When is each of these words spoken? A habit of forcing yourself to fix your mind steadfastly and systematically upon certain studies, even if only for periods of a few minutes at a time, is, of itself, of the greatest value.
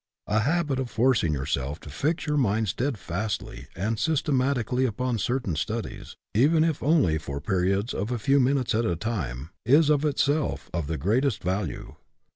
A 0.25 0.39
habit 0.39 0.79
of 0.79 0.89
forcing 0.89 1.33
yourself 1.35 1.79
to 1.81 1.91
fix 1.91 2.25
your 2.25 2.35
mind 2.35 2.67
steadfastly 2.69 3.67
and 3.75 3.99
systematically 3.99 4.83
upon 4.85 5.19
certain 5.19 5.55
studies, 5.55 6.15
even 6.33 6.63
if 6.63 6.81
only 6.81 7.19
for 7.19 7.39
periods 7.39 7.93
of 7.93 8.09
a 8.09 8.17
few 8.17 8.39
minutes 8.39 8.73
at 8.73 8.83
a 8.83 8.95
time, 8.95 9.51
is, 9.63 9.91
of 9.91 10.03
itself, 10.03 10.71
of 10.73 10.87
the 10.87 10.97
greatest 10.97 11.43
value. 11.43 11.97